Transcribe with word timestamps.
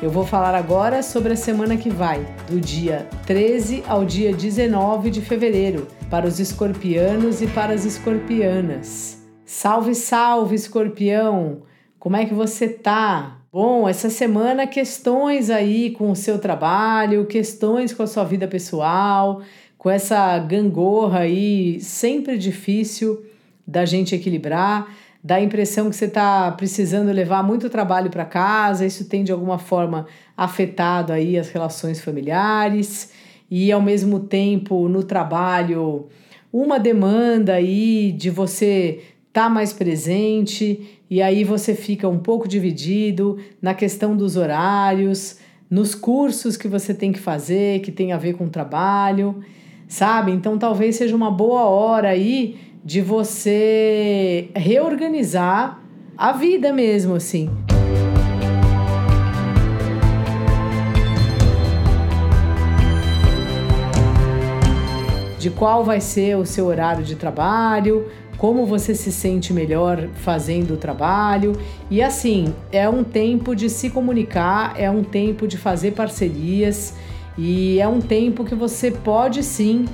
Eu 0.00 0.10
vou 0.10 0.24
falar 0.24 0.54
agora 0.54 1.02
sobre 1.02 1.32
a 1.32 1.36
semana 1.36 1.76
que 1.76 1.90
vai, 1.90 2.24
do 2.48 2.60
dia 2.60 3.08
13 3.26 3.82
ao 3.84 4.04
dia 4.04 4.32
19 4.32 5.10
de 5.10 5.20
fevereiro, 5.20 5.88
para 6.08 6.24
os 6.24 6.38
escorpianos 6.38 7.42
e 7.42 7.48
para 7.48 7.72
as 7.72 7.84
escorpianas. 7.84 9.20
Salve, 9.44 9.96
salve, 9.96 10.54
escorpião! 10.54 11.62
Como 11.98 12.14
é 12.14 12.24
que 12.24 12.32
você 12.32 12.68
tá? 12.68 13.40
Bom, 13.52 13.88
essa 13.88 14.08
semana 14.08 14.68
questões 14.68 15.50
aí 15.50 15.90
com 15.90 16.12
o 16.12 16.16
seu 16.16 16.38
trabalho, 16.38 17.26
questões 17.26 17.92
com 17.92 18.04
a 18.04 18.06
sua 18.06 18.22
vida 18.22 18.46
pessoal, 18.46 19.42
com 19.76 19.90
essa 19.90 20.38
gangorra 20.38 21.20
aí 21.20 21.80
sempre 21.80 22.38
difícil 22.38 23.26
da 23.66 23.84
gente 23.84 24.14
equilibrar 24.14 24.86
dá 25.22 25.36
a 25.36 25.42
impressão 25.42 25.90
que 25.90 25.96
você 25.96 26.04
está 26.04 26.50
precisando 26.52 27.10
levar 27.10 27.42
muito 27.42 27.68
trabalho 27.68 28.10
para 28.10 28.24
casa, 28.24 28.86
isso 28.86 29.08
tem 29.08 29.24
de 29.24 29.32
alguma 29.32 29.58
forma 29.58 30.06
afetado 30.36 31.12
aí 31.12 31.36
as 31.36 31.50
relações 31.50 32.00
familiares 32.00 33.10
e 33.50 33.72
ao 33.72 33.82
mesmo 33.82 34.20
tempo 34.20 34.88
no 34.88 35.02
trabalho 35.02 36.08
uma 36.52 36.78
demanda 36.78 37.54
aí 37.54 38.12
de 38.12 38.30
você 38.30 39.00
estar 39.28 39.44
tá 39.44 39.48
mais 39.48 39.72
presente 39.72 41.00
e 41.10 41.20
aí 41.22 41.44
você 41.44 41.74
fica 41.74 42.08
um 42.08 42.18
pouco 42.18 42.46
dividido 42.46 43.38
na 43.60 43.74
questão 43.74 44.16
dos 44.16 44.36
horários, 44.36 45.38
nos 45.70 45.94
cursos 45.94 46.56
que 46.56 46.68
você 46.68 46.94
tem 46.94 47.12
que 47.12 47.18
fazer, 47.18 47.80
que 47.80 47.92
tem 47.92 48.12
a 48.12 48.18
ver 48.18 48.34
com 48.34 48.44
o 48.44 48.50
trabalho, 48.50 49.42
sabe? 49.86 50.32
Então 50.32 50.58
talvez 50.58 50.96
seja 50.96 51.14
uma 51.14 51.30
boa 51.30 51.62
hora 51.62 52.08
aí 52.08 52.56
de 52.84 53.00
você 53.00 54.50
reorganizar 54.54 55.80
a 56.16 56.32
vida 56.32 56.72
mesmo, 56.72 57.14
assim. 57.14 57.50
De 65.38 65.50
qual 65.50 65.84
vai 65.84 66.00
ser 66.00 66.36
o 66.36 66.44
seu 66.44 66.66
horário 66.66 67.04
de 67.04 67.14
trabalho, 67.14 68.06
como 68.36 68.66
você 68.66 68.94
se 68.94 69.12
sente 69.12 69.52
melhor 69.52 70.08
fazendo 70.14 70.74
o 70.74 70.76
trabalho. 70.76 71.52
E 71.90 72.02
assim, 72.02 72.54
é 72.72 72.88
um 72.88 73.04
tempo 73.04 73.54
de 73.54 73.68
se 73.68 73.90
comunicar, 73.90 74.74
é 74.80 74.90
um 74.90 75.04
tempo 75.04 75.46
de 75.46 75.56
fazer 75.56 75.92
parcerias 75.92 76.94
e 77.36 77.78
é 77.80 77.86
um 77.86 78.00
tempo 78.00 78.44
que 78.44 78.54
você 78.54 78.90
pode 78.90 79.42
sim 79.42 79.84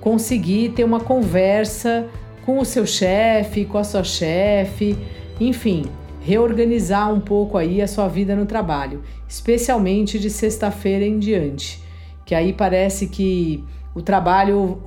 conseguir 0.00 0.70
ter 0.70 0.84
uma 0.84 1.00
conversa 1.00 2.06
com 2.44 2.58
o 2.58 2.64
seu 2.64 2.86
chefe, 2.86 3.64
com 3.64 3.78
a 3.78 3.84
sua 3.84 4.02
chefe, 4.02 4.98
enfim, 5.40 5.84
reorganizar 6.20 7.12
um 7.12 7.20
pouco 7.20 7.58
aí 7.58 7.82
a 7.82 7.86
sua 7.86 8.08
vida 8.08 8.34
no 8.34 8.46
trabalho, 8.46 9.02
especialmente 9.28 10.18
de 10.18 10.30
sexta-feira 10.30 11.04
em 11.04 11.18
diante, 11.18 11.82
que 12.24 12.34
aí 12.34 12.52
parece 12.52 13.06
que 13.06 13.64
o 13.94 14.02
trabalho 14.02 14.82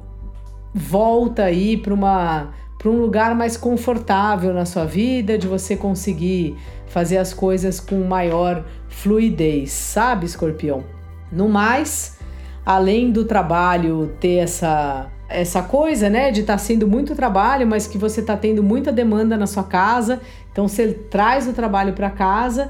volta 0.73 1.43
aí 1.43 1.77
para 1.77 1.93
uma 1.93 2.53
para 2.81 2.89
um 2.89 2.99
lugar 2.99 3.35
mais 3.35 3.55
confortável 3.55 4.51
na 4.55 4.65
sua 4.65 4.85
vida, 4.85 5.37
de 5.37 5.45
você 5.45 5.77
conseguir 5.77 6.55
fazer 6.87 7.19
as 7.19 7.31
coisas 7.31 7.79
com 7.79 8.03
maior 8.03 8.65
fluidez, 8.87 9.69
sabe, 9.71 10.25
escorpião? 10.25 10.83
No 11.31 11.47
mais, 11.47 12.17
além 12.65 13.11
do 13.11 13.25
trabalho 13.25 14.11
ter 14.19 14.37
essa 14.37 15.09
essa 15.33 15.61
coisa, 15.61 16.09
né, 16.09 16.29
de 16.29 16.41
estar 16.41 16.55
tá 16.55 16.59
sendo 16.59 16.85
muito 16.85 17.15
trabalho, 17.15 17.65
mas 17.65 17.87
que 17.87 17.97
você 17.97 18.19
está 18.19 18.35
tendo 18.35 18.61
muita 18.61 18.91
demanda 18.91 19.37
na 19.37 19.47
sua 19.47 19.63
casa, 19.63 20.19
então 20.51 20.67
você 20.67 20.89
traz 20.89 21.47
o 21.47 21.53
trabalho 21.53 21.93
para 21.93 22.09
casa, 22.09 22.69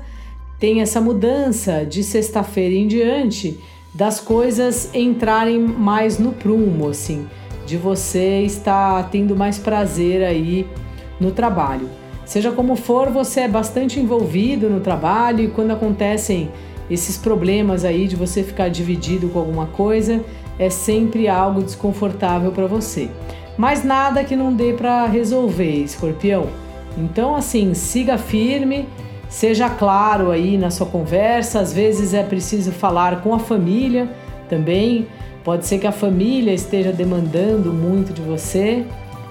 tem 0.59 0.79
essa 0.79 1.01
mudança 1.01 1.83
de 1.83 2.03
sexta-feira 2.03 2.75
em 2.75 2.87
diante 2.87 3.59
das 3.93 4.19
coisas 4.19 4.93
entrarem 4.93 5.59
mais 5.59 6.19
no 6.19 6.33
prumo, 6.33 6.87
assim, 6.87 7.27
de 7.65 7.77
você 7.77 8.41
estar 8.41 9.09
tendo 9.09 9.35
mais 9.35 9.57
prazer 9.57 10.23
aí 10.23 10.67
no 11.19 11.31
trabalho. 11.31 11.89
Seja 12.25 12.51
como 12.51 12.75
for, 12.75 13.09
você 13.09 13.41
é 13.41 13.47
bastante 13.47 13.99
envolvido 13.99 14.69
no 14.69 14.79
trabalho 14.79 15.43
e 15.43 15.47
quando 15.47 15.71
acontecem 15.71 16.49
esses 16.89 17.17
problemas 17.17 17.85
aí 17.85 18.07
de 18.07 18.15
você 18.15 18.43
ficar 18.43 18.69
dividido 18.69 19.29
com 19.29 19.39
alguma 19.39 19.67
coisa, 19.67 20.23
é 20.59 20.69
sempre 20.69 21.27
algo 21.27 21.63
desconfortável 21.63 22.51
para 22.51 22.67
você. 22.67 23.09
Mas 23.57 23.83
nada 23.83 24.23
que 24.23 24.35
não 24.35 24.53
dê 24.53 24.73
para 24.73 25.05
resolver, 25.05 25.83
escorpião. 25.83 26.47
Então, 26.97 27.35
assim, 27.35 27.73
siga 27.73 28.17
firme, 28.17 28.87
seja 29.29 29.69
claro 29.69 30.31
aí 30.31 30.57
na 30.57 30.69
sua 30.69 30.85
conversa. 30.85 31.59
Às 31.59 31.73
vezes 31.73 32.13
é 32.13 32.23
preciso 32.23 32.71
falar 32.71 33.21
com 33.21 33.33
a 33.33 33.39
família 33.39 34.09
também. 34.49 35.07
Pode 35.43 35.65
ser 35.65 35.79
que 35.79 35.87
a 35.87 35.91
família 35.91 36.53
esteja 36.53 36.91
demandando 36.91 37.73
muito 37.73 38.13
de 38.13 38.21
você 38.21 38.85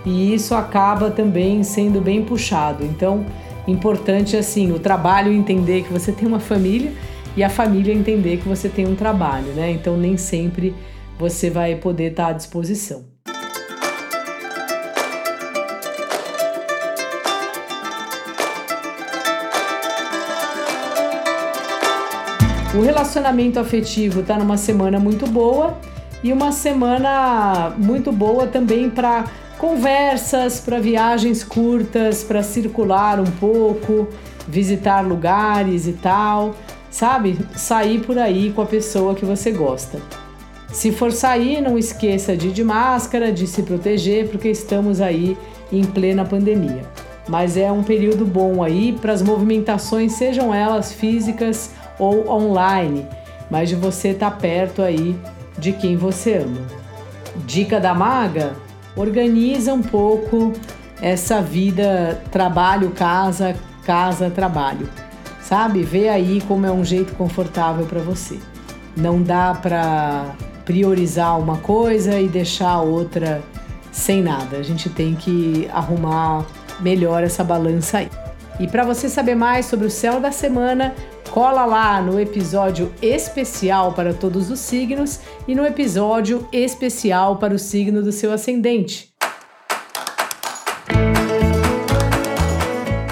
e 0.05 0.35
isso 0.35 0.55
acaba 0.55 1.11
também 1.11 1.63
sendo 1.63 2.01
bem 2.01 2.25
puxado. 2.25 2.85
Então, 2.85 3.25
importante 3.69 4.37
assim, 4.37 4.73
o 4.73 4.79
trabalho 4.79 5.33
entender 5.33 5.83
que 5.83 5.93
você 5.93 6.11
tem 6.11 6.27
uma 6.27 6.41
família 6.41 6.93
e 7.37 7.45
a 7.45 7.49
família 7.49 7.95
entender 7.95 8.39
que 8.39 8.49
você 8.49 8.69
tem 8.69 8.87
um 8.87 8.95
trabalho, 8.95 9.53
né? 9.53 9.71
Então 9.71 9.97
nem 9.97 10.17
sempre 10.17 10.75
você 11.19 11.51
vai 11.51 11.75
poder 11.77 12.11
estar 12.11 12.29
à 12.29 12.33
disposição. 12.33 13.05
O 22.75 22.83
relacionamento 22.83 23.59
afetivo 23.59 24.21
está 24.21 24.39
numa 24.39 24.57
semana 24.57 24.99
muito 24.99 25.27
boa 25.27 25.77
e 26.23 26.33
uma 26.33 26.53
semana 26.53 27.75
muito 27.77 28.13
boa 28.13 28.47
também 28.47 28.89
para 28.89 29.25
conversas, 29.59 30.61
para 30.61 30.79
viagens 30.79 31.43
curtas, 31.43 32.23
para 32.23 32.43
circular 32.43 33.19
um 33.19 33.25
pouco, 33.25 34.09
visitar 34.49 35.01
lugares 35.01 35.87
e 35.87 35.93
tal 35.95 36.55
sabe? 36.91 37.39
Sair 37.55 38.01
por 38.01 38.19
aí 38.19 38.53
com 38.53 38.61
a 38.61 38.67
pessoa 38.67 39.15
que 39.15 39.25
você 39.25 39.51
gosta. 39.53 40.01
Se 40.73 40.93
for 40.93 41.11
sair, 41.13 41.61
não 41.61 41.79
esqueça 41.79 42.37
de 42.37 42.49
ir 42.49 42.53
de 42.53 42.65
máscara, 42.65 43.33
de 43.33 43.47
se 43.47 43.63
proteger, 43.63 44.29
porque 44.29 44.49
estamos 44.49 45.01
aí 45.01 45.37
em 45.73 45.85
plena 45.85 46.25
pandemia. 46.25 46.83
Mas 47.29 47.57
é 47.57 47.71
um 47.71 47.83
período 47.83 48.25
bom 48.25 48.63
aí 48.63 48.93
para 48.93 49.13
as 49.13 49.23
movimentações, 49.23 50.13
sejam 50.13 50.55
elas 50.55 50.93
físicas 50.93 51.71
ou 51.99 52.29
online, 52.29 53.07
mas 53.51 53.69
de 53.69 53.77
você 53.77 54.09
estar 54.09 54.31
tá 54.31 54.37
perto 54.37 54.83
aí 54.83 55.17
de 55.59 55.73
quem 55.73 55.97
você 55.97 56.39
ama. 56.39 56.61
Dica 57.47 57.81
da 57.81 57.95
maga: 57.95 58.55
organiza 58.97 59.73
um 59.73 59.83
pouco 59.83 60.53
essa 61.03 61.41
vida 61.41 62.23
trabalho, 62.31 62.91
casa, 62.91 63.57
casa, 63.85 64.31
trabalho 64.31 64.89
sabe? 65.51 65.83
Vê 65.83 66.09
aí 66.09 66.41
como 66.47 66.65
é 66.65 66.71
um 66.71 66.85
jeito 66.85 67.13
confortável 67.17 67.85
para 67.85 67.99
você. 67.99 68.39
Não 68.97 69.21
dá 69.21 69.53
para 69.53 70.33
priorizar 70.65 71.37
uma 71.41 71.57
coisa 71.57 72.21
e 72.21 72.29
deixar 72.29 72.71
a 72.71 72.81
outra 72.81 73.43
sem 73.91 74.23
nada. 74.23 74.59
A 74.59 74.63
gente 74.63 74.89
tem 74.89 75.17
que 75.17 75.69
arrumar 75.73 76.47
melhor 76.79 77.25
essa 77.25 77.43
balança 77.43 77.99
aí. 77.99 78.09
E 78.61 78.69
para 78.69 78.85
você 78.85 79.09
saber 79.09 79.35
mais 79.35 79.67
sobre 79.67 79.89
o 79.89 79.91
céu 79.91 80.21
da 80.21 80.31
semana, 80.31 80.95
cola 81.33 81.65
lá 81.65 82.01
no 82.01 82.21
episódio 82.21 82.93
especial 83.03 83.93
para 83.93 84.15
todos 84.15 84.53
os 84.53 84.61
signos 84.61 85.19
e 85.49 85.55
no 85.57 85.67
episódio 85.67 86.47
especial 86.53 87.39
para 87.39 87.53
o 87.53 87.59
signo 87.59 88.03
do 88.03 88.13
seu 88.13 88.33
ascendente. 88.33 89.10